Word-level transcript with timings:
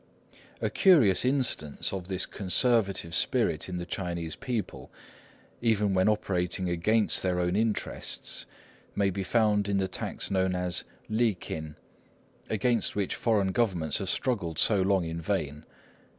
A 0.61 0.71
curious 0.71 1.23
instance 1.23 1.93
of 1.93 2.07
this 2.07 2.25
conservative 2.25 3.13
spirit 3.13 3.69
in 3.69 3.77
the 3.77 3.85
Chinese 3.85 4.35
people, 4.35 4.89
even 5.61 5.93
when 5.93 6.09
operating 6.09 6.67
against 6.67 7.21
their 7.21 7.39
own 7.39 7.55
interests, 7.55 8.47
may 8.95 9.11
be 9.11 9.21
found 9.21 9.69
in 9.69 9.77
the 9.77 9.87
tax 9.87 10.31
known 10.31 10.55
as 10.55 10.85
likin, 11.07 11.75
against 12.49 12.95
which 12.95 13.13
foreign 13.13 13.51
governments 13.51 13.99
have 13.99 14.09
struggled 14.09 14.57
so 14.57 14.81
long 14.81 15.05
in 15.05 15.21
vain. 15.21 15.65